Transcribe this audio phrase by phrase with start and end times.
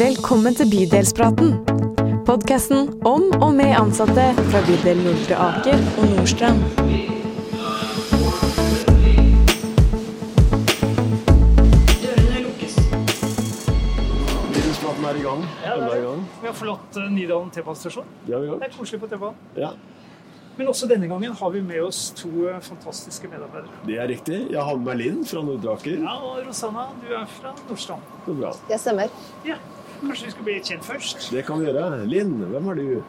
[0.00, 1.50] Velkommen til Bydelspraten.
[2.26, 6.62] Podkasten om og med ansatte fra bydel Nordre Aker og Nordstrand.
[14.50, 15.44] Bydelspraten er i gang.
[15.64, 16.26] Ja, det er er i gang.
[16.42, 18.06] Vi har forlatt eh, Nydalen T-banestasjon.
[18.26, 19.40] Det har vi Det er koselig på T-banen.
[19.56, 19.70] Ja,
[20.58, 23.70] Men også denne gangen har vi med oss to eh, fantastiske medarbeidere.
[23.86, 24.40] det er riktig.
[24.50, 26.00] Jeg har med meg Linn fra Nordre Aker.
[26.02, 28.02] Ja, og Rosanna, du er fra Nordstrand.
[28.26, 28.52] Så bra.
[28.68, 29.08] Det stemmer.
[29.46, 29.56] Ja,
[30.00, 31.26] Kanskje vi skal bli kjent først?
[31.32, 32.04] Det kan vi gjøre.
[32.08, 33.02] Linn, hvem er du?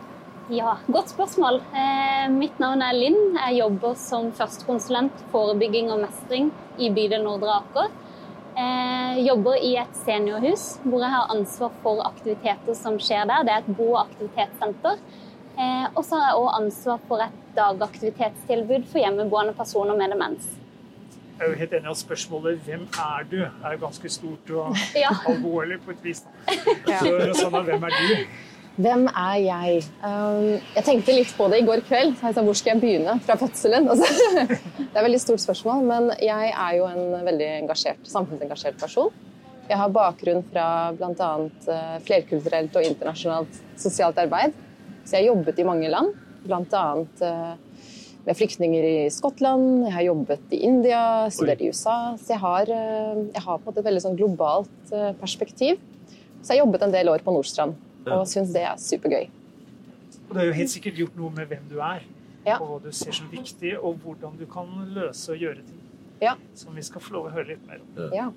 [0.51, 1.61] Ja, Godt spørsmål.
[1.71, 3.37] Eh, mitt navn er Linn.
[3.37, 7.91] Jeg jobber som førstekonsulent forebygging og mestring i bydel Nordre Aker.
[8.59, 13.45] Eh, jobber i et seniorhus hvor jeg har ansvar for aktiviteter som skjer der.
[13.47, 14.99] Det er et bo- og aktivitetssenter.
[15.55, 20.49] Eh, og så har jeg òg ansvar for et dagaktivitetstilbud for hjemmeboende personer med demens.
[21.41, 24.75] Jeg er jo helt enig at spørsmålet 'Hvem er du?' er jo ganske stort og
[25.03, 25.09] Ja.
[25.27, 26.19] alvorlig på et vis.
[26.21, 26.53] da.
[27.01, 28.25] Så Rosanna, hvem er du?
[28.77, 29.81] Hvem er jeg?
[30.05, 32.13] Um, jeg tenkte litt på det i går kveld.
[32.19, 33.89] Så jeg sa, hvor skal jeg begynne fra fødselen?
[33.89, 34.05] Altså,
[34.77, 39.09] det er et veldig stort spørsmål, men jeg er jo en veldig engasjert, samfunnsengasjert person.
[39.69, 41.31] Jeg har bakgrunn fra bl.a.
[42.05, 44.53] flerkulturelt og internasjonalt sosialt arbeid.
[45.05, 46.13] Så jeg har jobbet i mange land,
[46.45, 46.85] bl.a.
[48.25, 51.01] med flyktninger i Skottland, jeg har jobbet i India,
[51.33, 51.95] studert i USA.
[52.21, 55.79] Så jeg har, eh, jeg har på en måte et veldig sånn globalt eh, perspektiv.
[56.41, 57.75] Så jeg har jobbet en del år på Nordstrand
[58.07, 59.27] og syns det er supergøy.
[60.29, 62.01] Og Du har jo helt sikkert gjort noe med hvem du er,
[62.45, 62.57] Ja.
[62.57, 65.81] og hva du ser som viktig, og hvordan du kan løse og gjøre ting.
[66.21, 66.33] Ja.
[66.55, 68.13] Som vi skal få lov å høre litt mer om.
[68.13, 68.31] Ja.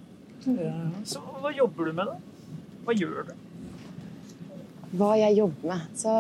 [0.49, 2.17] Eh, Så hva jobber du med, da?
[2.85, 3.33] Hva gjør du?
[4.95, 5.87] Hva jeg jobber med.
[5.99, 6.13] Så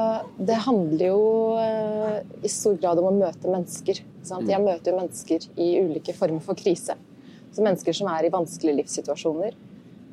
[0.50, 1.22] det handler jo
[1.60, 4.00] eh, i stor grad om å møte mennesker.
[4.26, 4.48] Sant?
[4.50, 6.96] Jeg møter jo mennesker i ulike former for krise.
[7.54, 9.54] Så mennesker som er i vanskelige livssituasjoner.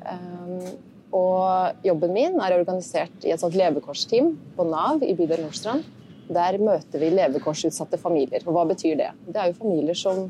[0.02, 0.68] Um,
[1.12, 5.84] og jobben min er organisert i et sånt levekårsteam på Nav i bydel Nordstrand.
[6.32, 8.46] Der møter vi levekårsutsatte familier.
[8.46, 9.10] Og hva betyr det?
[9.26, 10.28] Det er jo familier som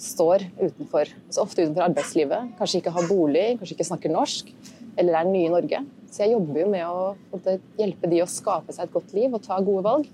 [0.00, 2.54] står utenfor, så ofte utenfor arbeidslivet.
[2.58, 4.50] Kanskje ikke har bolig, kanskje ikke snakker norsk,
[4.98, 5.80] eller er nye i Norge.
[6.14, 9.42] Så jeg jobber jo med å hjelpe de å skape seg et godt liv og
[9.42, 10.06] ta gode valg.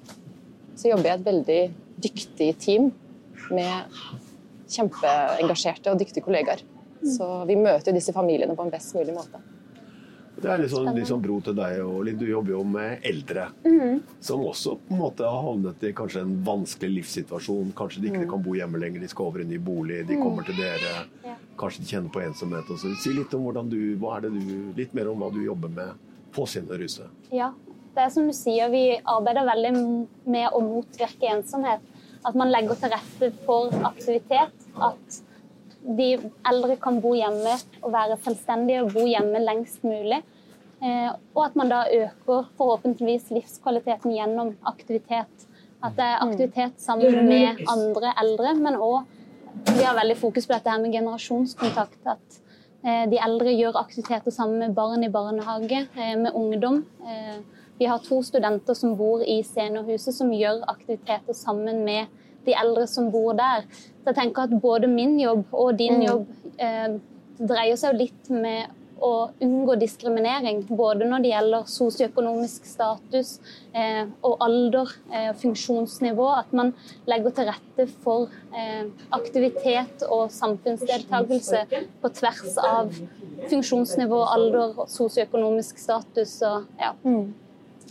[0.72, 1.60] Så jobber jeg i et veldig
[2.00, 2.86] dyktig team
[3.52, 3.98] med
[4.70, 6.62] kjempeengasjerte og dyktige kollegaer.
[7.04, 9.42] Så vi møter disse familiene på en best mulig måte.
[10.40, 13.04] Det er litt sånn, litt sånn bro til deg, og Linn, du jobber jo med
[13.06, 13.50] eldre.
[14.24, 17.74] Som også på en måte har havnet i kanskje en vanskelig livssituasjon.
[17.76, 20.48] Kanskje de ikke kan bo hjemme lenger, de skal over i ny bolig, de kommer
[20.48, 20.94] til dere.
[21.26, 21.36] Ja.
[21.60, 22.72] Kanskje de kjenner på ensomhet.
[22.72, 22.94] Og så.
[23.02, 25.72] Si litt om hvordan du, hva er det du, litt mer om hva du jobber
[25.76, 27.10] med på Sinneruset.
[27.34, 27.52] Ja,
[27.94, 29.72] det er som du sier, vi arbeider veldig
[30.30, 31.84] med å motvirke ensomhet.
[32.24, 34.56] At man legger til rette for aktivitet.
[34.76, 35.20] At
[35.98, 36.10] de
[36.46, 40.22] eldre kan bo hjemme og være selvstendige og bo hjemme lengst mulig.
[40.80, 45.48] Eh, og at man da øker forhåpentligvis livskvaliteten gjennom aktivitet.
[45.84, 49.08] At det er aktivitet sammen med andre eldre, men òg
[49.66, 52.00] vi har veldig fokus på dette her med generasjonskontakt.
[52.06, 52.40] At
[52.84, 56.84] eh, de eldre gjør aktiviteter sammen med barn i barnehage, eh, med ungdom.
[57.04, 57.40] Eh,
[57.80, 62.06] vi har to studenter som bor i seniorhuset, som gjør aktiviteter sammen med
[62.46, 63.66] de eldre som bor der.
[64.00, 66.28] Så jeg tenker at både min jobb og din jobb
[66.58, 66.98] eh,
[67.40, 70.62] dreier seg jo litt med å unngå diskriminering.
[70.68, 73.32] Både når det gjelder sosioøkonomisk status
[73.72, 76.28] eh, og alder, eh, funksjonsnivå.
[76.36, 76.74] At man
[77.10, 78.86] legger til rette for eh,
[79.16, 81.64] aktivitet og samfunnsdeltakelse
[82.02, 82.92] på tvers av
[83.50, 86.94] funksjonsnivå, alder, sosioøkonomisk status og ja.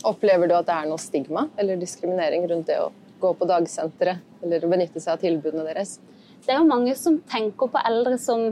[0.06, 2.88] Opplever du at det er noe stigma eller diskriminering rundt det å
[3.20, 5.98] gå på dagsenteret eller benytte seg av tilbudene deres?
[6.46, 8.50] Det er jo mange som tenker på eldre som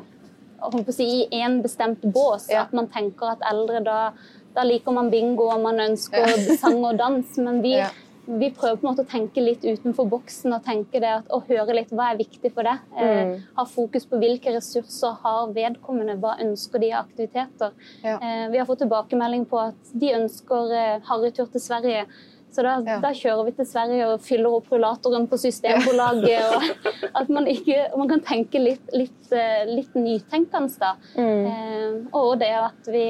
[0.92, 2.48] si, i én bestemt bås.
[2.50, 2.62] Ja.
[2.66, 4.12] At man tenker at eldre da,
[4.54, 6.26] da liker man bingo og man ønsker
[6.60, 7.36] sang og dans.
[7.38, 7.88] Men vi, Ja.
[8.28, 11.46] vi prøver på en måte å tenke litt utenfor boksen og tenke det at, og
[11.48, 12.78] høre litt hva er viktig for deg.
[12.98, 13.36] Eh, Mm.
[13.56, 17.72] ha fokus på hvilke ressurser har vedkommende, hva ønsker de av aktiviteter.
[18.04, 18.18] Ja.
[18.20, 22.04] Eh, vi har fått tilbakemelding på at de ønsker eh, harrytur til Sverige.
[22.50, 22.98] Så da, Ja.
[23.00, 26.42] da kjører vi til Sverige og fyller opp rullatoren på Systembolaget.
[26.56, 26.62] og
[27.20, 30.94] At man, ikke, man kan tenke litt, litt, eh, litt nytenkende, da.
[31.16, 33.04] Eh, og det at vi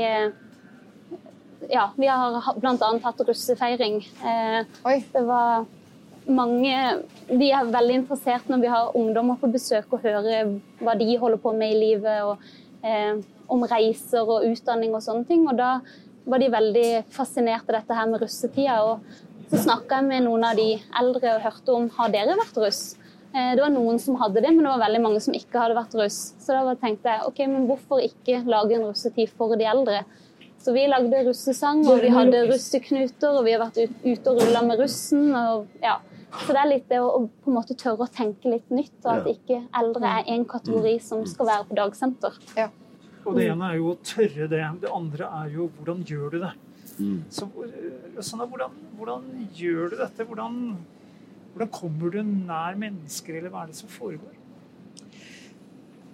[1.71, 2.99] Ja, vi har bl.a.
[3.03, 3.99] hatt russefeiring.
[4.25, 4.65] Eh,
[5.13, 5.67] det var
[6.29, 11.17] mange Vi er veldig interessert når vi har ungdommer på besøk og hører hva de
[11.19, 12.39] holder på med i livet, og
[12.85, 13.17] eh,
[13.49, 15.47] om reiser og utdanning og sånne ting.
[15.49, 15.81] Og da
[16.29, 18.79] var de veldig fascinert av dette her med russetida.
[18.85, 19.01] Og
[19.51, 22.83] så snakka jeg med noen av de eldre og hørte om har dere vært russ.
[23.35, 25.77] Eh, Det var noen som hadde det, men det var veldig mange som ikke hadde
[25.79, 26.19] vært russ.
[26.41, 30.05] Så da tenkte jeg ok, men hvorfor ikke lage en russetid for de eldre?
[30.59, 34.63] Så vi lagde russesang, og vi hadde russeknuter, og vi har vært ute og rulla
[34.67, 35.29] med russen.
[35.39, 35.99] Og, ja.
[36.43, 38.97] Så det er litt det å, å på en måte tørre å tenke litt nytt,
[39.05, 42.37] og at ikke eldre er én kategori som skal være på dagsenter.
[42.59, 42.69] Ja.
[43.25, 44.65] Og det ene er jo å tørre det.
[44.83, 46.53] Det andre er jo hvordan gjør du det?
[46.99, 47.19] Mm.
[47.31, 47.47] Så
[48.27, 50.25] sånn, hvordan, hvordan gjør du dette?
[50.27, 50.57] Hvordan,
[51.55, 54.35] hvordan kommer du nær mennesker, eller hva er det som foregår?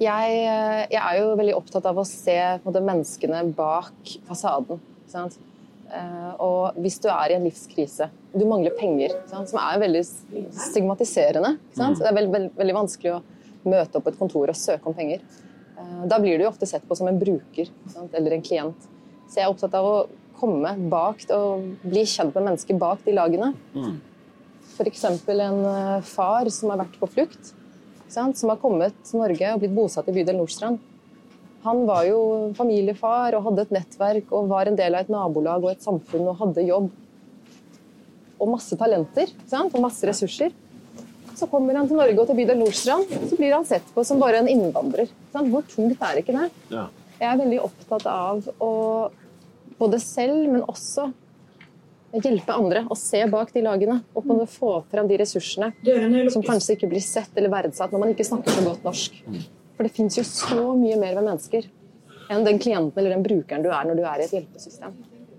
[0.02, 2.34] Jeg, eh, jeg er jo veldig opptatt av å se
[2.64, 4.80] måte, menneskene bak fasaden.
[5.10, 5.36] Sant?
[5.94, 9.48] Eh, Og hvis du er i en livskrise, du mangler penger, sant?
[9.48, 10.02] som er veldig
[10.50, 11.54] stigmatiserende.
[11.76, 12.00] Sant?
[12.02, 13.22] Det er veldig, veld, veldig vanskelig å
[13.70, 15.22] møte opp på et kontor og søke om penger.
[15.78, 18.12] Eh, Da blir du jo ofte sett på som en bruker sant?
[18.12, 18.90] eller en klient.
[19.28, 20.08] Så jeg er opptatt av å
[20.44, 23.52] komme bak og bli kjent med mennesker bak de lagene.
[23.74, 23.98] Mm.
[24.74, 25.04] F.eks.
[25.08, 27.54] en eh, far som har vært på flukt
[28.14, 30.82] sant, som har kommet til Norge og blitt bosatt i bydel Nordstrand.
[31.64, 32.18] Han var jo
[32.58, 36.28] familiefar og hadde et nettverk og var en del av et nabolag og et samfunn
[36.28, 36.90] og hadde jobb.
[38.36, 40.52] Og masse talenter sant, og masse ressurser.
[41.34, 44.20] Så kommer han til Norge og til bydel Nordstrand, så blir han sett på som
[44.22, 45.08] bare en innvandrer.
[45.32, 45.50] sant.
[45.50, 46.50] Hvor tungt er ikke det?
[46.70, 46.86] Ja.
[47.18, 48.72] Jeg er veldig opptatt av å
[49.78, 51.10] både selv, men også
[52.22, 55.72] hjelpe andre å se bak de lagene og på få frem de ressursene
[56.30, 59.16] som kanskje ikke blir sett eller verdsatt når man ikke snakker så godt norsk.
[59.74, 61.66] For det fins jo så mye mer ved mennesker
[62.30, 64.94] enn den klienten eller den brukeren du er når du er i et hjelpesystem.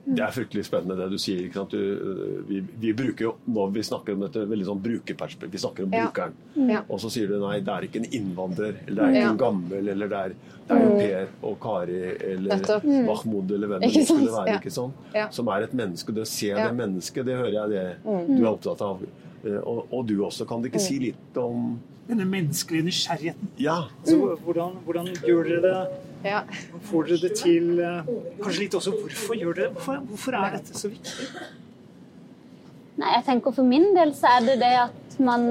[0.05, 1.39] Det er fryktelig spennende det du sier.
[1.47, 1.71] Ikke sant?
[1.71, 5.51] Du, vi, vi bruker jo, når vi snakker om dette, veldig sånn brukerperspektiv.
[5.51, 6.03] Vi snakker om Ja.
[6.05, 6.35] brukeren.
[6.69, 6.83] Ja.
[6.89, 9.31] Og så sier du nei, det er ikke en innvandrer, eller det er ikke Ja.
[9.31, 10.35] en gammel, eller det er,
[10.67, 11.99] det er jo Per og Kari
[12.33, 13.05] eller mm.
[13.09, 14.47] Mahmoud eller hvem det skulle være.
[14.47, 14.59] Ja.
[14.59, 14.93] ikke sånn?
[15.31, 16.13] Som er et menneske.
[16.13, 16.67] Det å se Ja.
[16.67, 19.01] det mennesket, det hører jeg det du er opptatt av.
[19.45, 20.45] Eh, Og, og du også.
[20.47, 23.47] Kan du ikke si litt om Denne menneskelige nysgjerrigheten.
[23.57, 23.87] Ja.
[24.05, 25.87] Så hvordan, hvordan gjør dere det?
[26.25, 26.41] Ja.
[26.89, 27.67] Får dere det til?
[27.79, 28.09] eh,
[28.41, 29.75] Kanskje litt også hvorfor gjør dere det?
[29.77, 31.27] Hvorfor, hvorfor er dette så viktig?
[32.95, 35.47] Nei, jeg tenker For min del så er det det at man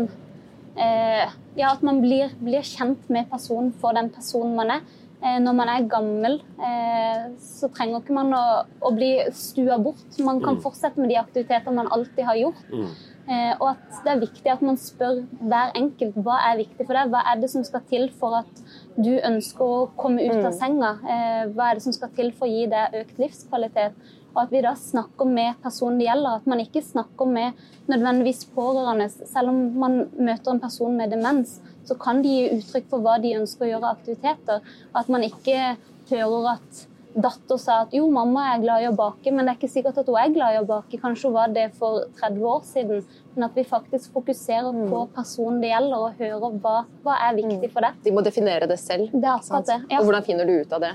[0.77, 1.25] eh,
[1.55, 4.81] Ja, at man blir, blir kjent med personen for den personen man er.
[5.25, 8.43] Eh, når man er gammel, eh, så trenger ikke man å,
[8.83, 10.03] å bli stua bort.
[10.19, 12.65] Man kan fortsette med de aktiviteter man alltid har gjort.
[12.75, 12.91] Mm.
[13.25, 16.97] Eh, og at det er viktig at man spør hver enkelt hva er viktig for
[16.97, 17.13] deg.
[17.13, 18.61] Hva er det som skal til for at
[18.99, 20.93] du ønsker å komme ut av senga?
[21.01, 23.97] Eh, hva er det som skal til for å gi deg økt livskvalitet?
[24.35, 26.41] Og at vi da snakker med personen det gjelder.
[26.41, 29.07] At man ikke snakker med nødvendigvis pårørende.
[29.31, 33.21] Selv om man møter en person med demens, så kan de gi uttrykk for hva
[33.23, 34.75] de ønsker å gjøre av aktiviteter.
[34.93, 35.77] At man ikke
[36.11, 39.59] hører at datter sa at jo, mamma er glad i å bake, men det er
[39.61, 40.99] ikke sikkert at hun er glad i å bake.
[40.99, 43.05] Kanskje hun var det for 30 år siden.
[43.37, 46.77] Men at vi faktisk fokuserer på personen det gjelder, og hører hva,
[47.07, 48.01] hva er viktig for deg.
[48.05, 49.11] De må definere det selv.
[49.15, 49.79] Det er akkurat det.
[49.91, 50.01] Ja.
[50.01, 50.93] Og hvordan finner du ut av det?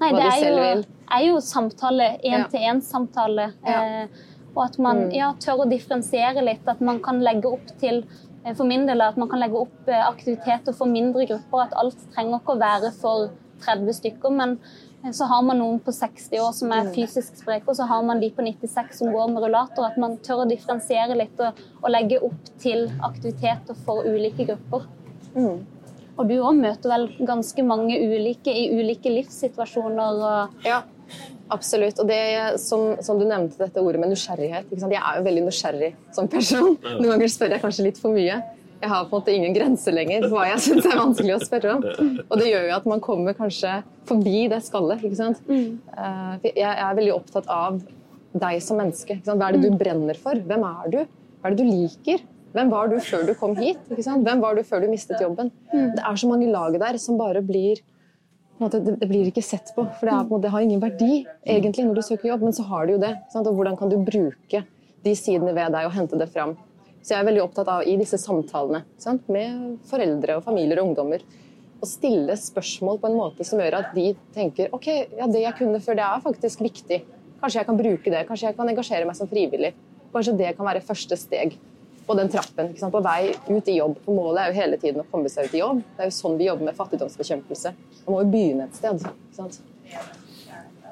[0.00, 0.84] Nei, hva det de er selv jo, vil.
[1.18, 2.08] er jo samtale,
[2.64, 3.50] én-til-én-samtale.
[3.66, 3.82] Ja.
[4.04, 4.26] Eh,
[4.56, 5.12] og at man Mm.
[5.14, 6.66] ja, tør å differensiere litt.
[6.68, 8.04] At man kan legge opp til
[8.44, 11.66] eh, for min del at man kan legge opp eh, aktiviteter for mindre grupper.
[11.68, 13.30] At alt trenger ikke å være for
[13.60, 14.30] 30 stykker.
[14.32, 14.58] Men
[15.16, 18.20] så har man noen på 60 år som er fysisk spreke, og så har man
[18.20, 19.88] de på 96 som går med rullator.
[19.88, 24.84] At man tør å differensiere litt og, og legge opp til aktiviteter for ulike grupper.
[25.32, 25.62] Mm.
[26.20, 30.20] Og du òg møter vel ganske mange ulike i ulike livssituasjoner.
[30.20, 30.82] og Ja,
[31.48, 32.02] absolutt.
[32.02, 34.68] Og det som, som du nevnte, dette ordet med nysgjerrighet.
[34.68, 34.92] Ikke sant?
[34.92, 36.74] Jeg er jo veldig nysgjerrig som person.
[36.84, 38.36] Noen ganger spør jeg kanskje litt for mye.
[38.80, 41.40] Jeg har på en måte ingen grenser lenger for hva jeg syns er vanskelig å
[41.44, 41.82] spørre om.
[42.30, 43.74] Og det gjør jo at man kommer kanskje
[44.08, 45.02] forbi det skallet.
[45.04, 45.42] ikke sant?
[45.50, 47.80] Eh, Jeg er veldig opptatt av
[48.32, 49.18] deg som menneske.
[49.26, 50.34] Hva er det du brenner for?
[50.48, 50.98] Hvem er du?
[51.40, 52.24] Hva er det du liker?
[52.56, 53.78] Hvem var du før du kom hit?
[53.90, 55.52] Hvem var du før du mistet jobben?
[55.70, 57.78] Det er så mange lag der som bare blir
[58.60, 61.86] det, det blir ikke sett på, for det, er, måte, det har ingen verdi egentlig
[61.86, 63.12] når du søker jobb, men så har det jo det.
[63.32, 63.46] Sant?
[63.48, 64.64] Og hvordan kan du bruke
[65.04, 66.56] de sidene ved deg og hente det fram?
[67.00, 69.28] Så jeg er veldig opptatt av i disse samtalene sant?
[69.32, 71.24] med foreldre og familier og ungdommer
[71.80, 75.56] å stille spørsmål på en måte som gjør at de tenker ok, ja, det jeg
[75.62, 77.00] kunne før, det er faktisk viktig.
[77.40, 79.72] Kanskje jeg kan bruke det, kanskje jeg kan engasjere meg som frivillig.
[80.12, 81.56] Kanskje det kan være første steg
[82.06, 83.96] på den trappen, på vei ut i jobb.
[84.04, 85.82] For målet er jo hele tiden å komme seg ut i jobb.
[85.96, 87.72] Det er jo sånn vi jobber med fattigdomsbekjempelse.
[88.04, 89.06] Man må jo begynne et sted.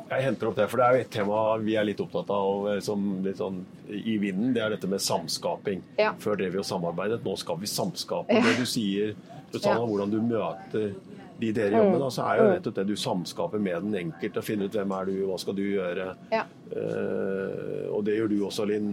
[0.08, 2.68] Jeg henter opp det, for det er jo et tema vi er litt opptatt av
[2.72, 4.54] eh, som litt sånn i vinden.
[4.56, 5.82] Det er dette med samskaping.
[6.00, 6.14] Ja.
[6.22, 8.32] Før drev vi og samarbeidet, nå skal vi samskape.
[8.32, 8.44] Ja.
[8.46, 9.14] Det du sier,
[9.52, 9.84] Susanna, Ja.
[9.84, 9.88] Mm.
[9.92, 10.90] hvordan du møter
[11.38, 14.42] de dere jobber med, så er jo nettopp det du samskaper med den enkelte.
[14.42, 16.08] Finne ut hvem er du, hva skal du gjøre.
[16.32, 16.40] Ja.
[16.72, 18.88] Uh, og det gjør du også, Linn.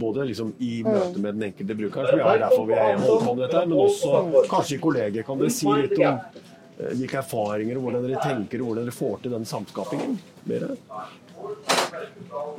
[0.00, 3.42] Både liksom i møte med den enkelte bruker, som er derfor vi er på med
[3.44, 5.26] dette, men også kanskje kolleger.
[5.28, 6.22] Kan dere si litt om
[6.96, 10.18] hvilke erfaringer og hvordan dere tenker og hvordan dere får til den samskapingen?
[10.48, 10.76] Dere?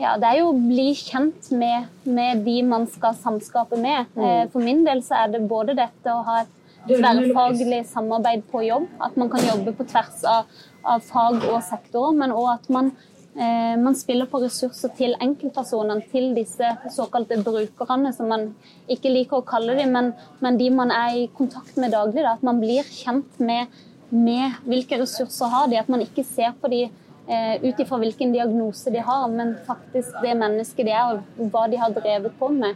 [0.02, 4.10] Ja, det er jo å bli kjent med, med de man skal samskape med.
[4.18, 6.58] Eh, For min del så er det både dette å ha et
[6.90, 10.50] tverrfaglig samarbeid på jobb, at man kan jobbe på tvers av,
[10.82, 12.90] av fag og sektorer, men òg at man,
[13.36, 18.50] eh, man spiller på ressurser til enkeltpersonene, til disse såkalte brukerne, som man
[18.90, 20.12] ikke liker å kalle dem, men,
[20.42, 22.26] men de man er i kontakt med daglig.
[22.26, 23.70] Da, at man blir kjent med,
[24.12, 28.34] med hvilke ressurser har de, at man ikke ser på de eh, ut ifra hvilken
[28.36, 32.52] diagnose de har, men faktisk det mennesket de er, og hva de har drevet på
[32.56, 32.76] med.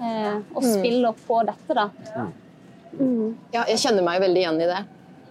[0.00, 1.88] Eh, og spiller på dette, da.
[3.52, 4.82] Ja, jeg kjenner meg veldig igjen i det.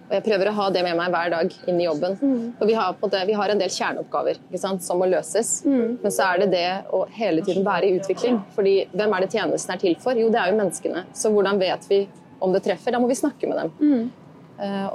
[0.06, 2.12] Og jeg prøver å ha det med meg hver dag inn i jobben.
[2.60, 5.64] For vi har, på en vi har en del kjerneoppgaver ikke sant, som må løses.
[5.66, 8.38] Men så er det det å hele tiden være i utvikling.
[8.54, 10.14] Fordi hvem er det tjenesten er til for?
[10.14, 11.02] Jo, det er jo menneskene.
[11.12, 12.04] Så hvordan vet vi
[12.38, 12.94] om det treffer?
[12.94, 13.72] Da må vi snakke med dem.
[13.82, 14.06] Eh,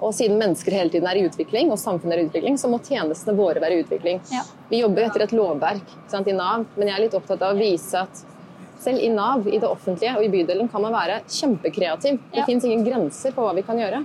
[0.02, 2.80] og siden mennesker hele tiden er i utvikling, og samfunnet er i utvikling, så må
[2.82, 4.22] tjenestene våre være i utvikling.
[4.34, 4.42] Ja.
[4.72, 7.60] Vi jobber etter et lovverk sant, i Nav, men jeg er litt opptatt av å
[7.60, 8.24] vise at
[8.82, 12.18] selv i Nav, i det offentlige og i bydelen kan man være kjempekreativ.
[12.32, 12.46] Det Ja.
[12.46, 14.02] fins ingen grenser på hva vi kan gjøre.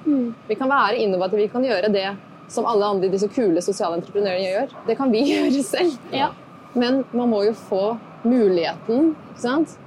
[0.49, 2.11] Vi kan være innovative, vi kan gjøre det
[2.53, 4.69] som alle andre disse kule sosiale entreprenørene gjør.
[4.87, 5.97] Det kan vi gjøre selv.
[6.13, 6.29] Ja.
[6.75, 9.79] Men man må jo få muligheten ikke sant?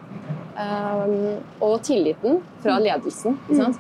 [0.60, 3.38] Um, og tilliten fra ledelsen.
[3.48, 3.78] Ikke sant?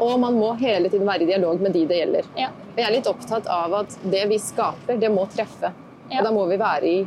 [0.00, 2.28] Og man må hele tiden være i dialog med de det gjelder.
[2.38, 2.48] Ja.
[2.76, 5.72] Jeg er litt opptatt av at det vi skaper, det må treffe.
[6.10, 6.20] Ja.
[6.20, 6.98] Og da må vi være i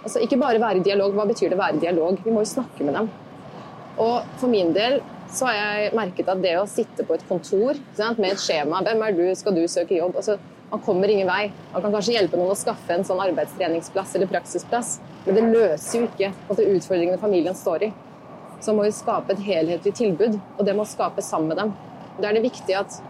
[0.00, 1.12] altså Ikke bare være i dialog.
[1.12, 2.20] Hva betyr det å være i dialog?
[2.24, 3.10] Vi må jo snakke med dem.
[4.00, 5.00] Og for min del
[5.30, 8.80] så har jeg merket at det å sitte på et kontor sant, med et skjema
[8.86, 9.26] Hvem er du?
[9.38, 10.16] Skal du søke jobb?
[10.18, 10.38] Altså,
[10.70, 11.50] man kommer ingen vei.
[11.72, 15.98] Man kan kanskje hjelpe noen å skaffe en sånn arbeidstreningsplass eller praksisplass, men det løser
[15.98, 17.92] jo ikke altså, utfordringene familien står i.
[18.62, 21.72] Så må vi skape et helhetlig tilbud, og det må skapes sammen med dem.
[22.20, 23.00] Da er det viktig at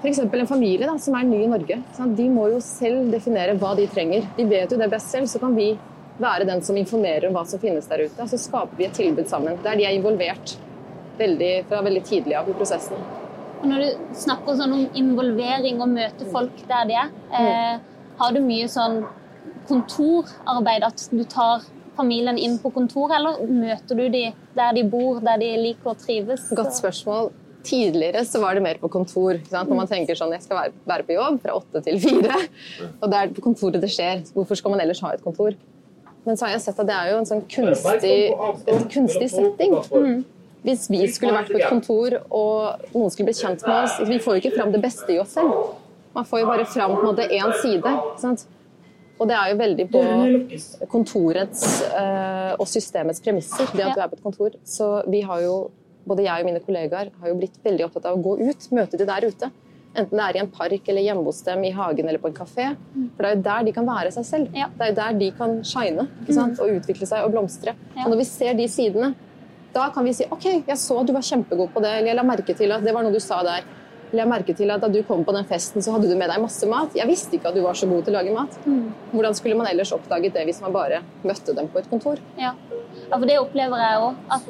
[0.00, 0.18] f.eks.
[0.22, 3.74] en familie da, som er ny i Norge, sånn, de må jo selv definere hva
[3.76, 4.24] de trenger.
[4.36, 5.74] De vet jo det best selv, så kan vi
[6.20, 8.28] være den som informerer om hva som finnes der ute.
[8.28, 10.56] Så skaper vi et tilbud sammen, der de er involvert
[11.20, 13.00] veldig, fra veldig tidlig av i prosessen.
[13.60, 17.74] Og når du snakker sånn om involvering og møte folk der de er, eh,
[18.20, 19.02] har du mye sånn
[19.68, 24.24] kontorarbeid, at du tar familien inn på kontoret, eller møter du de
[24.56, 26.48] der de bor, der de liker å trives?
[26.56, 27.32] Godt spørsmål.
[27.66, 29.34] Tidligere så var det mer på kontor.
[29.36, 29.68] Ikke sant?
[29.68, 32.38] Når man tenker sånn, jeg skal være, være på jobb fra åtte til fire,
[33.00, 34.24] og det er på kontoret det skjer.
[34.36, 35.56] Hvorfor skal man ellers ha et kontor?
[36.24, 38.16] Men så har jeg sett at det er jo en sånn kunstig,
[38.68, 39.76] en kunstig setting.
[40.60, 44.18] Hvis vi skulle vært på et kontor og noen skulle blitt kjent med oss Vi
[44.20, 45.54] får jo ikke fram det beste i oss selv.
[46.12, 47.92] Man får jo bare fram på en måte én side.
[48.20, 48.44] Sant?
[49.20, 50.02] Og det er jo veldig på
[50.88, 54.56] kontorets eh, og systemets premisser, det at du er på et kontor.
[54.64, 55.56] Så vi har jo,
[56.10, 59.00] både jeg og mine kollegaer, har jo blitt veldig opptatt av å gå ut, møte
[59.00, 59.50] de der ute.
[59.90, 62.36] Enten det er i en park eller hjemme hos dem, i hagen eller på en
[62.36, 62.68] kafé.
[63.16, 64.54] For det er jo der de kan være seg selv.
[64.54, 64.68] Ja.
[64.76, 66.62] Det er jo der de kan shine sant?
[66.62, 67.74] og utvikle seg og blomstre.
[67.96, 68.04] Ja.
[68.04, 69.12] Og når vi ser de sidene,
[69.74, 72.18] da kan vi si OK, jeg så at du var kjempegod på det, eller jeg
[72.18, 73.66] la merke til at det var noe du sa der.
[74.10, 76.30] Eller jeg merke til at Da du kom på den festen, så hadde du med
[76.30, 76.94] deg masse mat.
[76.98, 78.56] Jeg visste ikke at du var så god til å lage mat.
[79.12, 82.18] Hvordan skulle man ellers oppdaget det hvis man bare møtte dem på et kontor?
[82.38, 82.56] Ja.
[83.10, 84.14] Ja, for det opplever jeg òg.
[84.30, 84.48] At,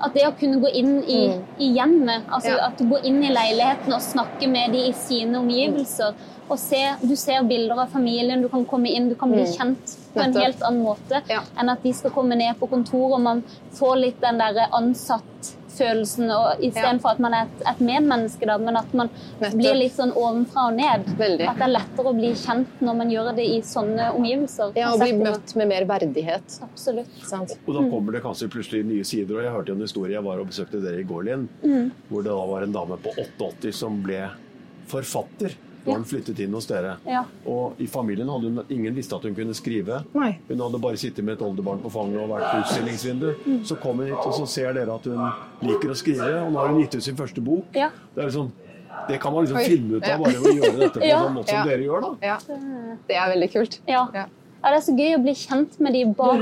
[0.00, 1.20] at det å kunne gå inn i,
[1.60, 2.66] i hjemmet, altså Ja.
[2.70, 6.14] at du går inn i leiligheten og snakker med de i sine omgivelser,
[6.50, 9.92] og se, du ser bilder av familien, du kan komme inn, du kan bli kjent
[10.14, 11.44] på en helt annen måte Ja.
[11.60, 13.44] enn at de skal komme ned på kontoret og man
[13.78, 18.78] får litt den der ansatt-følelsen, og istedenfor at man er et, et medmenneske, da, men
[18.80, 19.10] at man
[19.40, 19.56] Nettopp.
[19.58, 21.06] blir litt sånn ovenfra og ned.
[21.20, 21.46] Veldig.
[21.50, 24.74] At det er lettere å bli kjent når man gjør det i sånne omgivelser.
[24.80, 26.58] Ja, og bli møtt med mer verdighet.
[26.66, 27.16] Absolutt.
[27.26, 27.56] Sant?
[27.64, 29.38] Og da kommer det kanskje plutselig nye sider.
[29.38, 31.48] og Jeg hørte en historie, jeg var og besøkte dere i går, Linn,
[32.10, 34.24] hvor det da var en dame på 88 som ble
[34.90, 36.96] forfatter da hun flyttet inn hos dere.
[37.06, 37.24] Ja.
[37.46, 40.02] Og i familien hadde hun ingen visste at hun kunne skrive.
[40.14, 40.38] Nei.
[40.48, 43.28] Hun hadde bare sittet med et oldebarn på fanget og vært på utstillingsvindu.
[43.64, 46.58] Så kommer hun hit, og så ser dere at hun liker å skrive, og nå
[46.58, 47.64] har hun gitt ut sin første bok.
[47.74, 47.90] Ja.
[48.14, 48.50] Det er liksom
[49.08, 49.64] det kan man liksom Oi.
[49.64, 51.20] finne ut av bare ved å gjøre dette på Ja.
[51.24, 51.64] sånn måte som Ja.
[51.64, 52.00] dere gjør.
[52.02, 52.10] da.
[52.26, 52.36] Ja.
[53.08, 53.78] Det er veldig kult.
[53.88, 54.08] Ja.
[54.14, 54.26] Ja.
[54.62, 56.36] Ja, det er så gøy å bli kjent med de bak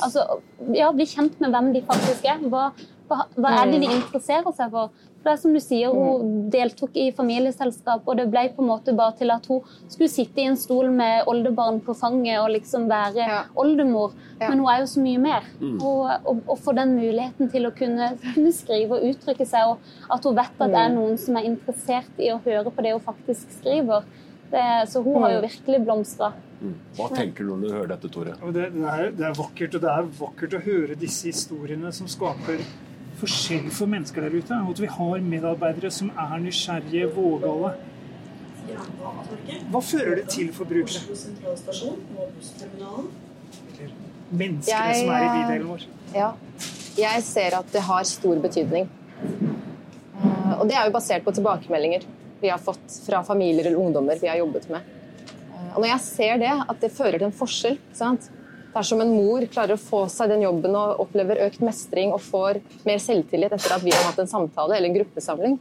[0.00, 0.40] altså,
[0.72, 2.38] Ja, bli kjent med hvem de faktisk er.
[2.48, 2.72] Hva,
[3.08, 4.90] hva, hva er det de interesserer seg for?
[5.28, 8.70] For det er som du sier, Hun deltok i familieselskap, og det ble på en
[8.70, 12.48] måte bare til at hun skulle sitte i en stol med oldebarn på fanget og
[12.54, 13.42] liksom være Ja.
[13.54, 14.14] oldemor.
[14.40, 14.48] Ja.
[14.48, 15.44] Men hun er jo så mye mer.
[15.60, 19.78] Og, og, og få den muligheten til å kunne, kunne skrive og uttrykke seg, og
[20.16, 22.96] at hun vet at det er noen som er interessert i å høre på det
[22.96, 24.08] hun faktisk skriver.
[24.48, 26.32] Det, så hun har jo virkelig blomstra.
[26.96, 28.32] Hva tenker du når du hører dette, Tore?
[28.48, 32.08] Det, det, er, det er vakkert, og det er vakkert å høre disse historiene som
[32.08, 32.64] skaper
[33.20, 34.58] forskjell for mennesker der ute.
[34.64, 37.74] Og at vi har medarbeidere som er nysgjerrige, vågale.
[39.72, 41.00] Hva fører det til for brukere?
[44.28, 45.86] Menneskene som er i eh, bydelen vår?
[46.14, 46.32] Ja.
[46.98, 48.88] Jeg ser at det har stor betydning.
[49.22, 52.04] Eh, Og det er jo basert på tilbakemeldinger
[52.42, 54.84] vi har fått fra familier eller ungdommer vi har jobbet med.
[55.54, 58.28] Eh, Og når jeg ser det, at det fører til en forskjell sant?
[58.78, 62.60] Dersom en mor klarer å få seg den jobben og opplever økt mestring og får
[62.86, 65.56] mer selvtillit etter at vi har hatt en samtale eller en gruppesamling,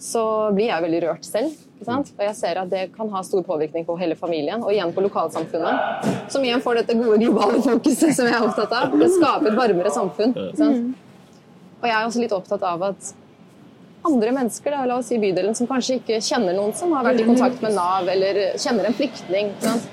[0.00, 0.22] så
[0.56, 1.52] blir jeg veldig rørt selv.
[1.84, 2.14] Sant?
[2.16, 5.04] Og jeg ser at det kan ha stor påvirkning på hele familien, og igjen på
[5.04, 6.08] lokalsamfunnet.
[6.32, 8.96] Som igjen får dette gode globale fokuset som jeg er opptatt av.
[8.96, 10.32] Det skaper et varmere samfunn.
[10.56, 10.96] Sant?
[11.82, 13.12] Og jeg er også litt opptatt av at
[14.06, 17.20] andre mennesker, da, la oss si bydelen, som kanskje ikke kjenner noen som har vært
[17.20, 19.92] i kontakt med Nav, eller kjenner en flyktning, ikke sant?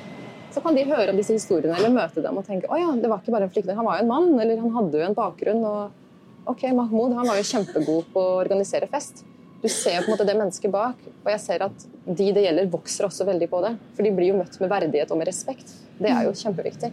[0.53, 3.09] Så kan de høre om disse historiene eller møte dem og tenke å ja, det
[3.09, 5.17] var ikke bare en flyktning, han var jo en mann, eller han hadde jo en
[5.17, 5.63] bakgrunn.
[5.65, 9.23] og ok, Mahmoud han var jo kjempegod på å organisere fest.
[9.63, 12.67] Du ser på en måte det mennesket bak, og jeg ser at de det gjelder,
[12.71, 13.71] vokser også veldig på det.
[13.95, 15.71] For de blir jo møtt med verdighet og med respekt.
[15.97, 16.89] Det er jo kjempeviktig.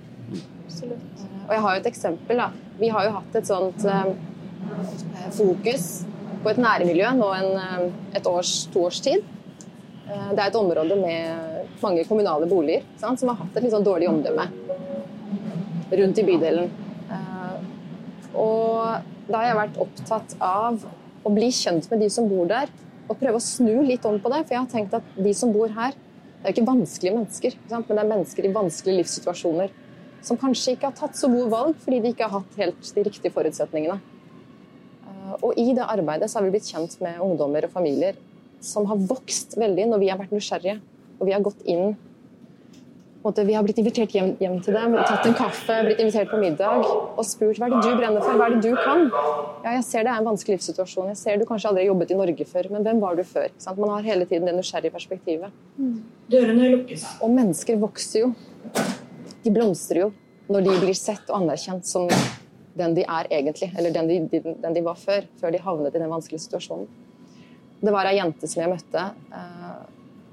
[0.62, 1.24] Absolutt.
[1.48, 2.38] Og jeg har jo et eksempel.
[2.38, 2.50] da.
[2.78, 4.12] Vi har jo hatt et sånt eh,
[5.34, 5.88] fokus
[6.44, 9.26] på et nærmiljø nå en, eh, et års, to års tid.
[10.06, 11.49] Eh, det er et område med
[11.82, 14.46] mange kommunale boliger sant, som har hatt et litt sånn dårlig omdømme
[16.00, 16.70] rundt i bydelen.
[17.10, 17.56] Eh,
[18.38, 20.84] Og da har jeg vært opptatt av
[21.26, 22.70] å bli kjent med de som bor der,
[23.10, 24.44] og prøve å snu litt om på det.
[24.46, 25.96] For jeg har tenkt at de som bor her,
[26.40, 27.88] det er jo ikke vanskelige mennesker, sant?
[27.88, 29.74] men det er mennesker i vanskelige livssituasjoner
[30.24, 33.04] som kanskje ikke har tatt så gode valg fordi de ikke har hatt helt de
[33.06, 33.98] riktige forutsetningene.
[35.08, 38.18] Eh, Og i det arbeidet så har vi blitt kjent med ungdommer og familier
[38.60, 40.80] som har vokst veldig når vi har vært nysgjerrige.
[41.20, 41.98] Og vi har gått inn
[43.20, 46.86] Vi har blitt invitert hjem, hjem til dem, tatt en kaffe, blitt invitert på middag
[46.88, 49.10] og spurt hva er det du brenner for, hva er det du kan?
[49.60, 52.14] Ja, jeg ser det er en vanskelig livssituasjon, jeg ser du kanskje aldri har jobbet
[52.14, 53.52] i Norge før, men hvem var du før?
[53.60, 53.76] Sant?
[53.76, 55.60] Man har hele tiden det nysgjerrige perspektivet.
[56.32, 57.04] Dørene lukkes.
[57.20, 58.32] Og mennesker vokser jo.
[59.44, 60.10] De blomstrer jo
[60.48, 62.08] når de blir sett og anerkjent som
[62.80, 65.92] den de er egentlig, eller den de, de, den de var før, før de havnet
[65.92, 66.88] i den vanskelige situasjonen.
[67.80, 69.59] Det var ei jente som jeg møtte, eh,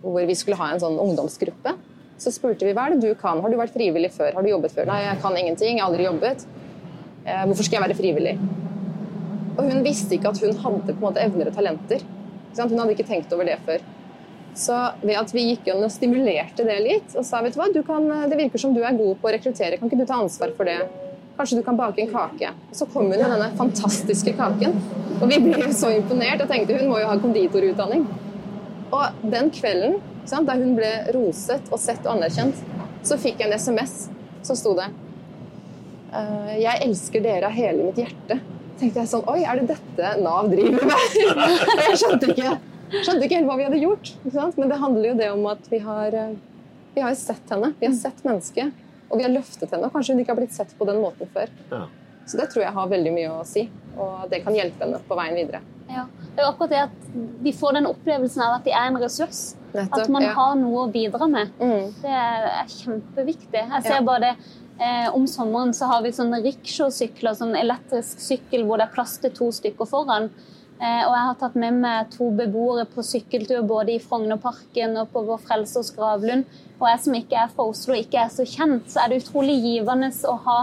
[0.02, 1.74] hvor vi skulle ha en sånn ungdomsgruppe.
[2.18, 4.50] Så spurte vi hva er det du kan, har du vært frivillig før, har du
[4.50, 4.88] jobbet før?
[4.90, 6.48] Nei, jeg kan ingenting, jeg har aldri jobbet.
[7.28, 8.36] Eh, hvorfor skal jeg være frivillig?
[9.58, 12.06] Og hun visste ikke at hun hadde på en måte evner og talenter.
[12.58, 13.86] Hun hadde ikke tenkt over det før.
[14.58, 17.68] Så ved at vi gikk inn og stimulerte det litt, og sa vet du hva,
[17.74, 20.18] du kan, det virker som du er god på å rekruttere, kan ikke du ta
[20.18, 20.80] ansvar for det?
[21.38, 22.50] Kanskje du kan bake en kake?
[22.74, 24.74] Så kom hun med denne fantastiske kaken.
[25.20, 28.08] Og vi ble så imponert og tenkte hun må jo ha konditorutdanning.
[28.96, 29.98] Og den kvelden,
[30.30, 32.60] sant, da hun ble roset og sett og anerkjent,
[33.08, 34.08] så fikk jeg en SMS.
[34.48, 34.88] Så sto det
[36.16, 38.40] «Eh, Jeg elsker dere av hele mitt hjerte.
[38.80, 41.16] tenkte jeg sånn Oi, er det dette Nav driver med?
[41.90, 42.52] Jeg skjønte ikke,
[43.02, 44.12] skjønte ikke helt hva vi hadde gjort.
[44.56, 46.36] Men det handler jo det om at vi har, eh,
[46.96, 47.74] vi har sett henne.
[47.82, 48.72] Vi har sett mennesket.
[49.10, 49.90] Og vi har løftet henne.
[49.92, 51.52] Kanskje hun ikke har blitt sett på den måten før.
[51.72, 51.84] Ja.
[52.28, 53.66] Så det tror jeg har veldig mye å si.
[53.98, 55.62] Og det kan hjelpe henne på veien videre.
[55.88, 56.04] Ja.
[56.36, 57.06] Det er akkurat det at
[57.44, 59.56] de får den opplevelsen av at de er en ressurs.
[59.74, 60.34] Nettopp, At man ja.
[60.36, 61.54] har noe å bidra med.
[61.62, 61.94] Mm.
[62.04, 63.64] Det er kjempeviktig.
[63.64, 64.02] Jeg ser Ja.
[64.02, 64.36] bare det
[64.80, 69.18] eh, Om sommeren så har vi sånne rickshaw-sykler, sånn elektrisk sykkel hvor det er plass
[69.18, 70.30] til to stykker foran.
[70.78, 75.10] Eh, og jeg har tatt med meg to beboere på sykkeltur både i Frognerparken og
[75.14, 76.46] på Vår Frelsers gravlund.
[76.80, 79.58] Og jeg som ikke er fra Oslo ikke er så kjent, så er det utrolig
[79.64, 80.60] givende å ha,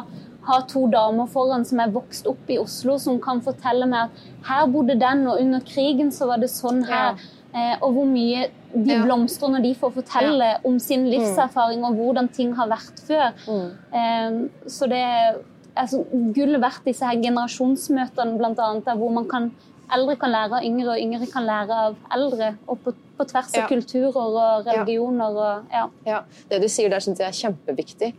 [0.46, 4.10] ha to damer foran som er vokst opp i Oslo, som kan fortelle meg at
[4.48, 7.16] her bodde den, og under krigen så var det sånn her.
[7.54, 9.04] Eh, og hvor mye de Ja.
[9.04, 13.32] blomstrer når de får fortelle om sin livserfaring og hvordan ting har vært før.
[13.92, 15.36] Eh, så det er
[15.76, 16.04] altså,
[16.34, 19.52] gull verdt disse her generasjonsmøtene, blant annet, der hvor man kan
[19.94, 22.54] Eldre kan lære av yngre, og yngre kan lære av eldre.
[22.66, 23.66] Og på, på tvers av Ja.
[23.68, 25.36] kulturer og religioner.
[25.36, 25.82] Og, ja.
[26.06, 28.14] Ja, Det du sier der, syns jeg er kjempeviktig.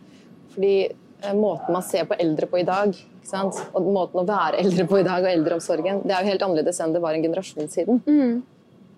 [0.53, 0.89] Fordi
[1.35, 3.57] måten man ser på eldre på i dag, ikke sant?
[3.73, 6.79] og måten å være eldre på i dag, og eldreomsorgen, det er jo helt annerledes
[6.83, 8.01] enn det var en generasjon siden.
[8.05, 8.43] Mm.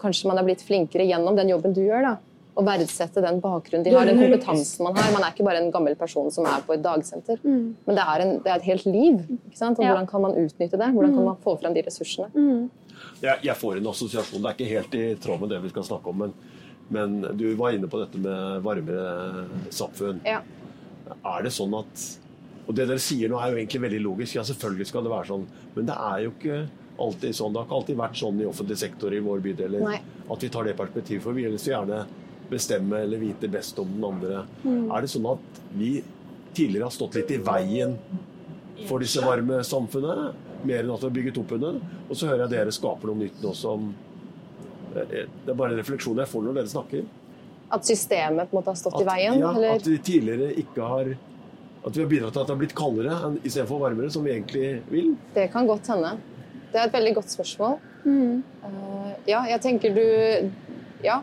[0.01, 2.15] Kanskje man er blitt flinkere gjennom den jobben du gjør, da.
[2.58, 5.12] Å verdsette den bakgrunnen de har, den kompetansen man har.
[5.13, 7.38] Man er ikke bare en gammel person som er på et dagsenter.
[7.45, 9.19] Men det er, en, det er et helt liv.
[9.51, 9.77] ikke sant?
[9.77, 9.91] Og Ja.
[9.93, 10.88] hvordan kan man utnytte det?
[10.95, 12.32] Hvordan kan man få frem de ressursene?
[13.21, 14.41] Jeg, jeg får en assosiasjon.
[14.41, 16.34] Det er ikke helt i tråd med det vi skal snakke om, men,
[16.89, 20.21] men du var inne på dette med varmere samfunn.
[20.25, 20.41] Ja.
[21.15, 22.06] Er det sånn at
[22.67, 24.36] Og det dere sier nå er jo egentlig veldig logisk.
[24.36, 25.46] Ja, selvfølgelig skal det være sånn.
[25.76, 26.58] Men det er jo ikke
[27.00, 27.54] alltid sånn.
[27.54, 30.00] Det har ikke alltid vært sånn i offentlig sektor i våre bydeler Nei.
[30.28, 31.24] at vi tar det perspektivet.
[31.24, 32.02] For vi vil så gjerne
[32.52, 34.41] bestemme eller vite best om den andre.
[34.67, 35.93] Er det sånn at vi
[36.58, 37.96] tidligere har stått litt i veien
[38.89, 40.34] for disse varme samfunnene?
[40.67, 41.80] Mer enn at vi har bygget opp under?
[42.10, 43.93] Og så hører jeg dere skaper noe nytt nå som
[44.98, 47.08] Det er bare en refleksjon jeg får når dere snakker.
[47.73, 49.39] At systemet på en måte har stått i veien?
[49.41, 49.82] ja, eller?
[49.82, 51.10] at vi tidligere ikke har
[51.88, 54.69] At vi har bidratt til at det har blitt kaldere istedenfor varmere, som vi egentlig
[54.91, 55.13] vil?
[55.36, 56.17] Det kan godt hende.
[56.73, 57.77] Det er et veldig godt spørsmål.
[58.08, 60.06] Eh, ja, jeg tenker du
[61.03, 61.21] Ja,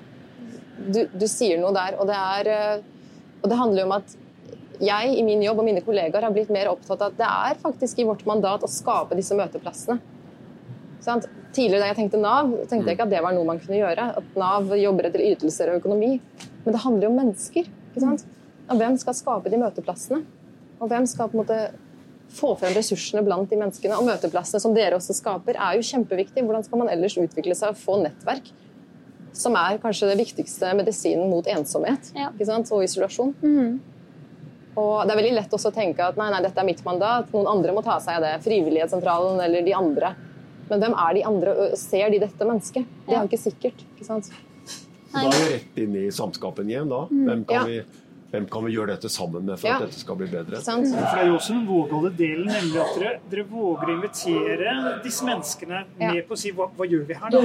[0.78, 1.98] du, du sier noe der.
[2.00, 2.84] Og det er eh,
[3.42, 4.16] Og det handler jo om at
[4.82, 7.60] jeg i min jobb og mine kollegaer har blitt mer opptatt av at det er
[7.62, 10.00] faktisk i vårt mandat å skape disse møteplassene.
[11.04, 11.26] Sant?
[11.54, 14.06] Tidligere da jeg tenkte Nav, tenkte jeg ikke at det var noe man kunne gjøre.
[14.18, 16.14] At Nav jobber etter ytelser og økonomi.
[16.64, 17.68] Men det handler jo om mennesker.
[17.92, 18.24] ikke sant?
[18.72, 20.22] Og hvem skal skape de møteplassene?
[20.80, 21.58] Og hvem skal på en måte
[22.34, 23.98] få frem ressursene blant de menneskene?
[24.00, 26.42] Og møteplassene som dere også skaper, er jo kjempeviktig.
[26.42, 28.48] Hvordan skal man ellers utvikle seg og få nettverk?
[29.34, 32.30] Som er kanskje det viktigste medisinen mot ensomhet Ja.
[32.30, 33.34] og isolasjon.
[34.74, 37.30] Og det er veldig lett også å tenke at nei, nei, dette er mitt mandat,
[37.32, 38.32] noen andre må ta seg av det.
[38.42, 40.14] Frivillighetssentralen eller de andre.
[40.70, 41.50] Men hvem er de andre?
[41.56, 42.86] og Ser de dette mennesket?
[43.06, 43.84] Det er ikke sikkert.
[43.96, 44.30] ikke sant?
[45.14, 46.88] Da er vi rett inn i samskapen igjen.
[46.88, 47.04] da.
[47.10, 47.64] Hvem kan, Ja.
[47.64, 47.82] vi,
[48.32, 49.76] hvem kan vi gjøre dette sammen med for Ja.
[49.76, 50.60] at dette skal bli bedre?
[50.60, 50.88] Sant?
[50.88, 55.22] For det jo også den vågale delen, nemlig at dere, dere våger å invitere disse
[55.24, 56.12] menneskene Ja.
[56.12, 57.40] med på å si hva, hva gjør vi her, da?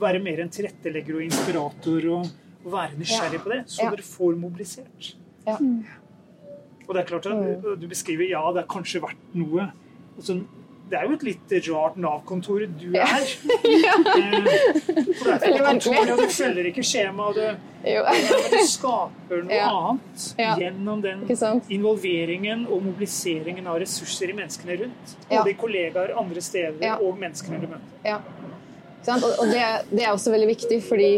[0.00, 2.26] Være mer en tilrettelegger og inspirator og,
[2.64, 3.90] og være nysgjerrig på det, så Ja.
[3.90, 5.14] dere får mobilisert.
[5.46, 5.56] Ja.
[6.88, 9.70] Og det er klart at du beskriver ja, det har kanskje vært noe.
[10.18, 10.44] Altså,
[10.90, 13.22] det er jo et litt rart Nav-kontor du er.
[13.64, 13.94] Ja.
[15.18, 18.02] For det er et kontor, og du følger ikke skjemaet, og du, Jo.
[18.52, 19.68] du skaper noe Ja.
[19.70, 20.54] annet Ja.
[20.60, 21.24] gjennom den
[21.70, 25.16] involveringen og mobiliseringen av ressurser i menneskene rundt.
[25.30, 27.96] Både i kollegaer andre steder og menneskene du møter.
[28.04, 28.18] Ja.
[28.18, 29.24] Ikke sant?
[29.24, 31.10] Og, og det, det er også veldig viktig, fordi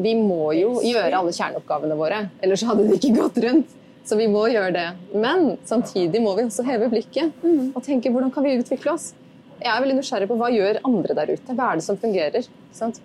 [0.00, 2.24] vi må jo gjøre alle kjerneoppgavene våre.
[2.42, 3.76] Ellers hadde det ikke gått rundt.
[4.04, 4.86] Så vi må gjøre det.
[5.14, 9.12] Men samtidig må vi også heve blikket og tenke hvordan kan vi utvikle oss.
[9.60, 11.54] Jeg er veldig nysgjerrig på hva gjør andre der ute.
[11.54, 12.46] Hva er det som fungerer?
[12.72, 13.00] Sant?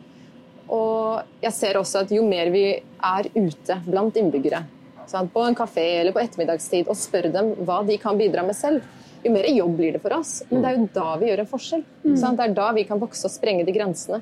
[0.71, 4.63] Og jeg ser også at jo mer vi er ute blant innbyggere,
[5.05, 5.29] sant?
[5.33, 8.87] på en kafé eller på ettermiddagstid, og spør dem hva de kan bidra med selv,
[9.25, 10.39] jo mer jobb blir det for oss.
[10.49, 11.85] Men det er jo da vi gjør en forskjell.
[12.17, 12.39] Sant?
[12.39, 14.21] Det er da vi kan vokse og sprenge de grensene.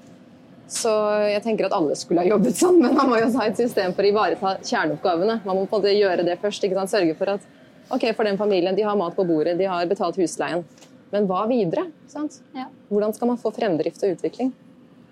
[0.74, 0.92] Så
[1.30, 3.94] jeg tenker at alle skulle ha jobbet sånn, men man må jo ha et system
[3.94, 5.40] for å ivareta kjerneoppgavene.
[5.44, 6.66] Man må på en måte gjøre det først.
[6.66, 6.94] Ikke sant?
[6.94, 7.46] Sørge for at
[7.94, 10.66] ok, for den familien, de har mat på bordet, de har betalt husleien.
[11.14, 11.86] Men hva videre?
[12.10, 12.40] Sant?
[12.58, 12.66] Ja.
[12.90, 14.54] Hvordan skal man få fremdrift og utvikling?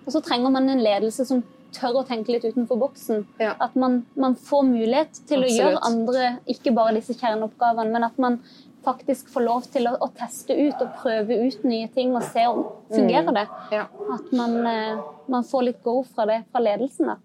[0.02, 3.22] Og så trenger man en ledelse som tør å tenke litt utenfor boksen.
[3.40, 3.54] Ja.
[3.62, 8.18] At man, man får mulighet til å gjøre andre, ikke bare disse kjerneoppgavene, men at
[8.20, 8.40] man
[8.84, 12.46] faktisk få lov til å, å teste ut og prøve ut nye ting og se
[12.50, 13.46] om fungerer det.
[13.74, 13.88] Ja.
[14.14, 17.14] At man, eh, man får litt go fra det fra ledelsen.
[17.14, 17.18] da.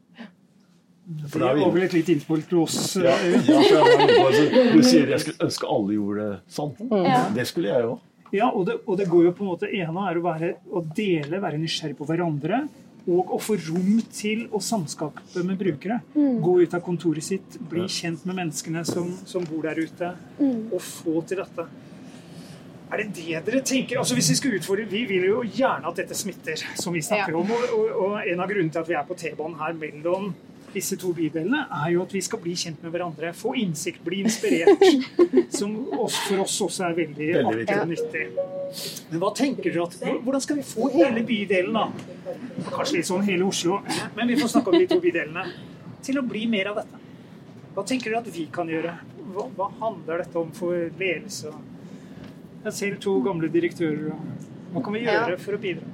[1.32, 2.98] For da er vi over et litt innspill til oss.
[3.00, 3.84] Ja, eh, ja,
[4.26, 4.44] altså,
[4.74, 6.74] du sier jeg skulle ønske alle gjorde det sånn.
[7.08, 7.22] Ja.
[7.36, 8.04] Det skulle jeg òg.
[8.36, 10.82] Ja, og det, og det går jo på en måte ene er å, være, å
[10.84, 12.66] dele, være nysgjerrig på hverandre.
[13.08, 16.02] Og å få rom til å samskape med brukere.
[16.14, 20.10] Gå ut av kontoret sitt, bli kjent med menneskene som, som bor der ute.
[20.44, 21.68] Og få til dette.
[22.92, 24.00] Er det det dere tenker?
[24.00, 27.32] Altså hvis Vi skal utfordre, vi vil jo gjerne at dette smitter, som vi snakker
[27.36, 27.40] Ja.
[27.40, 27.52] om.
[27.52, 30.30] Og, og, og en av grunnene til at vi er på T-banen her mellom
[30.74, 33.32] disse to bydelene, er jo at vi skal bli kjent med hverandre.
[33.38, 34.84] Få innsikt, bli inspirert.
[35.58, 38.26] Som for oss også er veldig, Veldig artig og nyttig.
[39.12, 41.88] Men hva tenker dere at, Hvordan skal vi få hele bydelen, da?
[42.68, 43.80] Kanskje litt sånn hele Oslo,
[44.18, 45.46] men vi får snakke om de to bydelene.
[46.04, 47.00] Til å bli mer av dette.
[47.78, 48.94] Hva tenker dere at vi kan gjøre?
[49.34, 51.52] Hva, hva handler dette om for ledelse?
[52.68, 54.14] Jeg ser to gamle direktører.
[54.74, 55.42] Hva kan vi gjøre Ja.
[55.42, 55.88] for å bidra?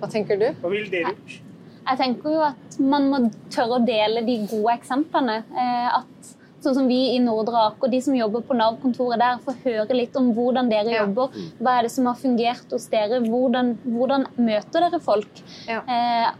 [0.00, 0.46] Hva tenker du?
[0.60, 1.40] Hva vil dere gjøre?
[1.84, 3.20] Jeg tenker jo at man må
[3.52, 5.42] tørre å dele de gode eksemplene.
[5.52, 6.30] Eh, at
[6.64, 10.16] sånn som vi i Nordre Aker, de som jobber på Nav-kontoret der, får høre litt
[10.16, 11.04] om hvordan dere Ja.
[11.04, 11.28] jobber.
[11.60, 13.20] Hva er det som har fungert hos dere?
[13.20, 15.42] Hvordan, hvordan møter dere folk?
[15.68, 15.82] Ja.
[15.86, 16.30] Eh,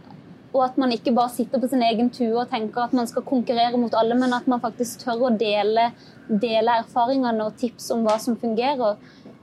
[0.55, 3.21] og at man ikke bare sitter på sin egen tue og tenker at man skal
[3.27, 5.91] konkurrere mot alle, men at man faktisk tør å dele,
[6.29, 8.95] dele erfaringene og tips om hva som fungerer.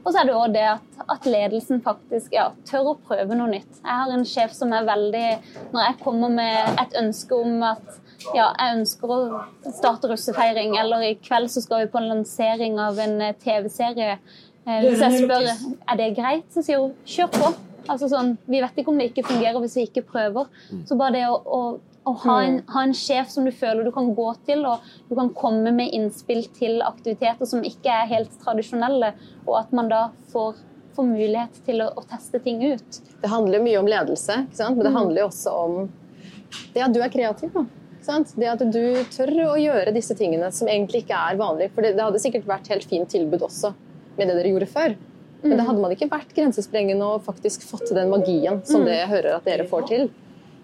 [0.03, 3.51] Og så er det òg det at, at ledelsen faktisk ja, tør å prøve noe
[3.53, 3.81] nytt.
[3.81, 5.27] Jeg har en sjef som er veldig
[5.75, 7.99] Når jeg kommer med et ønske om at
[8.37, 9.19] ja, jeg ønsker å
[9.75, 14.19] starte russefeiring, eller i kveld så skal vi på en lansering av en eh, TV-serie.
[14.63, 17.51] Eh, Hvis jeg spør er det greit, så sier hun kjør på.
[17.91, 20.47] Altså sånn, Vi vet ikke om det ikke fungerer hvis vi ikke prøver.
[20.87, 21.63] Så bare det å, å,
[22.05, 25.15] å ha, en, ha en sjef som du føler du kan gå til, og du
[25.19, 29.13] kan komme med innspill til aktiviteter som ikke er helt tradisjonelle,
[29.47, 30.59] og at man da får,
[30.97, 32.99] får mulighet til å, å teste ting ut.
[33.23, 35.79] Det handler mye om ledelse, men det handler jo også om
[36.75, 37.55] det at du er kreativ.
[37.55, 37.65] Da.
[38.03, 38.35] sant?
[38.37, 38.83] Det at du
[39.15, 41.71] tør å gjøre disse tingene som egentlig ikke er vanlig.
[41.77, 43.73] For det, det hadde sikkert vært helt fint tilbud også
[44.19, 44.99] med det dere gjorde før.
[45.43, 49.11] Men det hadde man ikke vært grensesprengende og faktisk fått den magien som det jeg
[49.11, 50.05] hører at dere får til.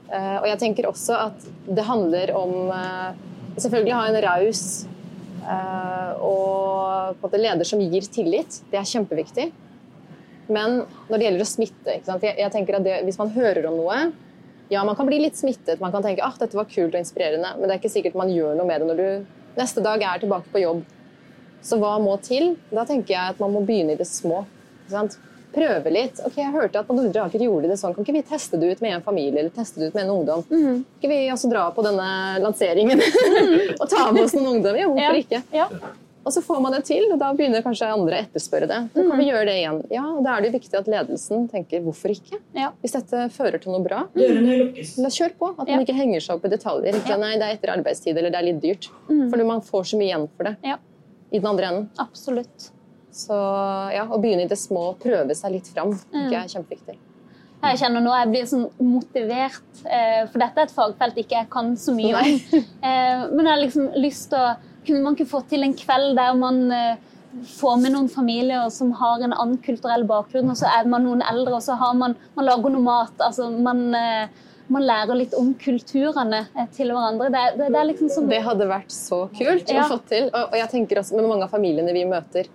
[0.08, 3.18] Eh, og jeg tenker også at det handler om eh,
[3.60, 4.64] selvfølgelig ha en raus
[5.48, 9.48] Eh, og på en måte leder som gir tillit, det er kjempeviktig.
[10.52, 12.24] Men når det gjelder å smitte ikke sant?
[12.24, 13.98] Jeg, jeg tenker at det, Hvis man hører om noe
[14.72, 15.80] Ja, man kan bli litt smittet.
[15.80, 18.16] Man kan tenke at ah, dette var kult og inspirerende, men det er ikke sikkert
[18.20, 20.82] man gjør noe med det når du neste dag er tilbake på jobb.
[21.64, 22.54] Så hva må til?
[22.68, 24.44] Da tenker jeg at man må begynne i det små.
[25.54, 26.20] Prøve litt.
[26.26, 27.94] Ok, Jeg hørte at på Nordre Aker gjorde det sånn.
[27.96, 30.10] Kan ikke vi teste det ut med en familie eller teste det ut med en
[30.18, 30.42] ungdom?
[30.48, 32.08] Kan ikke vi også dra på denne
[32.44, 33.00] lanseringen
[33.80, 34.76] og ta med oss noen ungdom?
[34.76, 35.42] Ja, hvorfor ikke?
[35.56, 35.68] Ja.
[36.28, 38.78] Og så får man det til, og da begynner kanskje andre å etterspørre det.
[38.92, 39.78] Så kan vi gjøre det igjen.
[39.94, 42.36] Ja, og Da er det viktig at ledelsen tenker hvorfor ikke?
[42.52, 42.68] Ja.
[42.82, 44.74] Hvis dette fører til noe bra, Mm.
[45.00, 45.48] la kjør på.
[45.54, 45.84] At man Ja.
[45.86, 46.92] ikke henger seg opp i detaljer.
[47.00, 48.90] Ikke, nei, det er etter arbeidstid, eller det er litt dyrt.
[49.08, 50.76] For man får så mye igjen for det Ja.
[51.32, 51.88] i den andre enden.
[51.98, 52.70] Absolutt.
[53.18, 53.34] Så
[53.94, 56.94] ja, å begynne i det små, prøve seg litt fram, tenker er kjempeviktig.
[57.58, 61.48] Jeg kjenner nå jeg blir sånn motivert, eh, for dette er et fagfelt ikke jeg
[61.50, 62.36] kan så mye om.
[62.88, 64.52] Eh, Men jeg har liksom lyst til å
[64.86, 67.00] Kunne man ikke få til en kveld der man eh,
[67.58, 71.20] får med noen familier som har en annen kulturell bakgrunn, og så er man noen
[71.28, 73.12] eldre, og så har man, man lager noe mat.
[73.20, 73.82] altså man,
[74.72, 76.40] man lærer litt om kulturene
[76.72, 77.28] til hverandre.
[77.34, 79.84] Det, det, det liksom sånn Det hadde vært så kult Ja.
[79.84, 80.30] å få til.
[80.30, 82.48] Og, og jeg tenker også med mange av familiene vi møter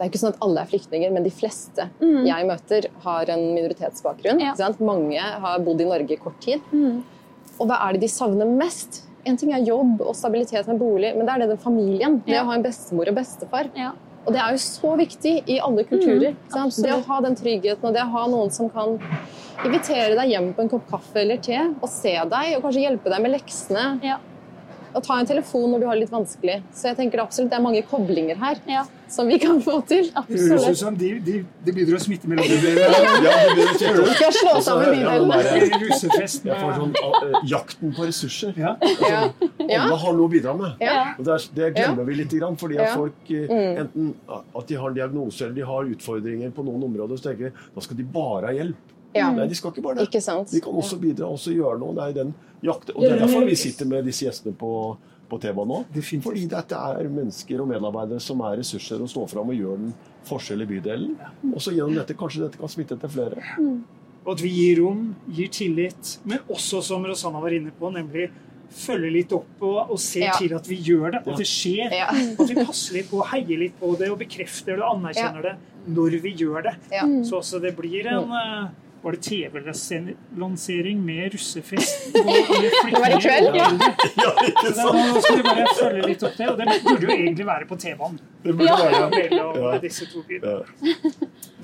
[0.00, 3.42] det er ikke sånn at alle er flyktninger, men de fleste jeg møter, har en
[3.52, 4.40] minoritetsbakgrunn.
[4.40, 4.56] Mm.
[4.56, 4.68] Ja.
[4.80, 6.62] Mange har bodd i Norge i kort tid.
[6.72, 7.02] Mm.
[7.60, 9.02] Og hva er det de savner mest?
[9.28, 12.22] En ting er jobb og stabilitet med bolig, men det er det den familien.
[12.24, 12.44] Det Ja.
[12.44, 13.68] å ha en bestemor og bestefar.
[13.76, 13.92] ja.
[14.26, 16.34] Og det er jo så viktig i alle kulturer.
[16.52, 18.98] Mm, det å ha den tryggheten og det å ha noen som kan
[19.64, 23.12] invitere deg hjem på en kopp kaffe eller te og se deg og kanskje hjelpe
[23.12, 23.86] deg med leksene.
[24.04, 24.18] Ja.
[24.94, 26.56] Og ta en telefon når du har det litt vanskelig.
[26.74, 30.08] Så jeg tenker absolutt det er mange koblinger her Ja, som vi kan få til.
[30.28, 34.02] Det høres ut som de, de, de begynner å smitte mellom de Ja, det begynner
[34.02, 38.54] å slå sammen Ja, den russefest Jeg får sånn uh, jakten på ressurser.
[38.58, 38.74] ja.
[38.80, 39.14] Altså,
[39.70, 39.84] Ja.
[39.84, 40.80] Alle har noe å bidra med.
[40.82, 41.12] Ja.
[41.14, 42.90] Og det, er, det glemmer vi litt, grann, fordi at.
[42.90, 42.96] Mm.
[42.98, 47.20] folk eh, enten at de har en diagnose eller de har utfordringer på noen områder,
[47.20, 48.96] så tenker de da skal de bare ha hjelp.
[49.14, 49.30] Ja.
[49.34, 50.08] Nei, de skal ikke bare det.
[50.08, 50.50] Ikke sant?
[50.54, 51.94] De kan også bidra også gjøre noe.
[51.96, 54.70] Det er den jakte, og det er derfor vi sitter med disse gjestene på,
[55.30, 55.80] på TV nå.
[55.94, 56.26] Definitivt.
[56.28, 59.94] Fordi dette er mennesker og medarbeidere som er ressurser og står fram og gjør den
[60.28, 61.16] forskjell i bydelen.
[61.54, 63.42] Og så gjennom dette kanskje dette kan smitte til flere.
[64.20, 68.28] Og at vi gir rom, gir tillit, men også, som Rosanna var inne på, nemlig
[68.70, 70.34] følge litt opp og, og se Ja.
[70.38, 71.90] til at vi gjør det, at det skjer.
[71.96, 72.10] Ja.
[72.12, 75.54] At vi passer litt på, heier litt på det og bekrefter det og anerkjenner det
[75.90, 76.74] når vi gjør det.
[76.92, 77.02] Ja.
[77.26, 78.68] Så også det blir en eh,
[79.02, 82.10] Var det TV-lansering med russefest?
[82.90, 83.54] Det var i kveld.
[83.56, 83.68] ja.
[84.20, 84.98] Ja, ikke sant?
[84.98, 87.78] Nå skal vi bare følge litt opp det, og det burde jo egentlig være på
[87.80, 88.18] TV-en.
[88.44, 89.72] Det burde være Mellom Ja.
[89.84, 90.52] disse to byene.
[90.52, 91.00] Ja.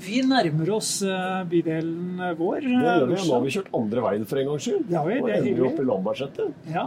[0.06, 2.60] Vi nærmer oss eh, bydelen vår.
[2.64, 3.18] Det gjør vi.
[3.18, 4.88] eh, Nå har vi kjørt andre veien for en gangs skyld.
[4.96, 6.50] Ja vi, Og det er ender jo opp i Lambertseter.
[6.72, 6.86] Ja.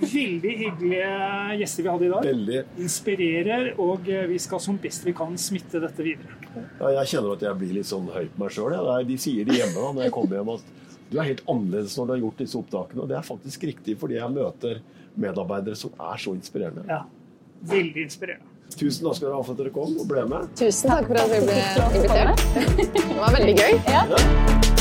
[0.00, 1.10] Veldig hyggelige
[1.60, 2.26] gjester vi hadde i dag.
[2.26, 2.60] Veldig.
[2.82, 6.38] Inspirerer, og eh, vi skal som best vi kan smitte dette videre.
[6.80, 8.78] Ja, jeg kjenner at jeg blir litt sånn høy på meg sjøl.
[9.08, 10.70] De sier det hjemme da, når jeg kommer hjem at
[11.12, 13.04] du er helt annerledes når du har gjort disse opptakene.
[13.04, 14.80] Og det er faktisk riktig, fordi jeg møter
[15.20, 16.86] medarbeidere som er så inspirerende.
[16.88, 17.04] Ja.
[17.72, 18.48] Veldig inspirerende.
[18.72, 20.52] Tusen takk skal dere ha for at dere kom og ble med.
[20.56, 21.60] Tusen takk for at vi ble
[22.00, 22.46] invitert.
[22.96, 23.80] Det var veldig gøy.
[23.92, 24.71] Ja.